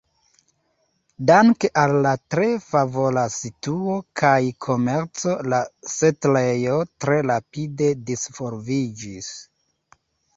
[1.29, 5.59] Danke al la tre favora situo kaj komerco la
[5.97, 9.29] setlejo tre rapide disvolviĝis.